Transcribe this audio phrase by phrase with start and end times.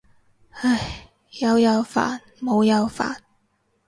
[0.63, 3.15] 唉，有又煩冇又煩。